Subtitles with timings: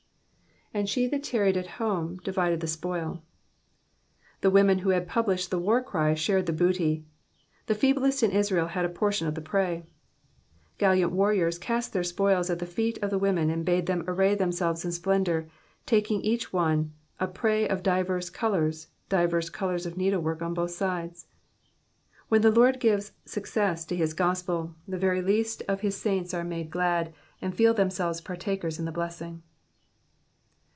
[0.73, 3.21] ^''And she that tarried at home divided the spoil.''''
[4.39, 7.03] The women who had pub lished the war cry shared the booty.
[7.65, 9.83] The feeblest in Israel had a portion of the prey.
[10.77, 13.91] Gallant warriors cast their spoils at the feet of the women and bade Digitized by
[13.91, 14.05] VjOOQIC PSALM THE SIXTY EIGHTH.
[14.05, 15.49] 219 them array themselves in splendour,
[15.85, 16.89] taking each one '^
[17.19, 21.27] a prey of divers colours, of divers colours of needlework on both sides/*
[22.29, 26.45] When the Lord gives success to his gospel, the very least of his saints are
[26.45, 29.43] made glad and feel themselves par takers m the blessing.